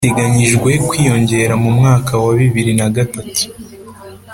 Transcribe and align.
biteganyijwe 0.03 0.69
kwiyongera 0.87 1.53
mu 1.63 1.69
mwaka 1.77 2.13
wa 2.23 2.31
bibiri 2.39 2.71
na 2.77 2.85
agatatu 2.89 3.43